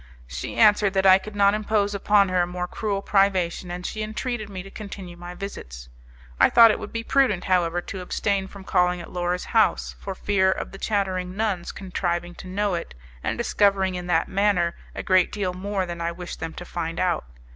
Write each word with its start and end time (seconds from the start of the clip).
She 0.25 0.55
answered 0.57 0.93
that 0.95 1.05
I 1.05 1.19
could 1.19 1.35
not 1.35 1.53
impose 1.53 1.93
upon 1.93 2.29
her 2.29 2.41
a 2.41 2.47
more 2.47 2.67
cruel 2.67 3.03
privation, 3.03 3.69
and 3.69 3.85
she 3.85 4.01
entreated 4.01 4.49
me 4.49 4.63
to 4.63 4.71
continue 4.71 5.15
my 5.15 5.35
visits. 5.35 5.89
I 6.39 6.49
thought 6.49 6.71
it 6.71 6.79
would 6.79 6.91
be 6.91 7.03
prudent, 7.03 7.43
however, 7.43 7.81
to 7.81 8.01
abstain 8.01 8.47
from 8.47 8.63
calling 8.63 8.99
at 8.99 9.11
Laura's 9.13 9.45
house, 9.45 9.93
for 9.99 10.15
fear 10.15 10.51
of 10.51 10.71
the 10.71 10.79
chattering 10.79 11.35
nuns 11.37 11.71
contriving 11.71 12.33
to 12.41 12.47
know 12.47 12.73
it, 12.73 12.95
and 13.23 13.37
discovering 13.37 13.93
in 13.93 14.07
that 14.07 14.27
manner 14.27 14.73
a 14.95 15.03
great 15.03 15.31
deal 15.31 15.53
more 15.53 15.85
than 15.85 16.01
I 16.01 16.11
wished 16.11 16.39
them 16.39 16.53
to 16.53 16.65
find 16.65 16.99
out. 16.99 17.25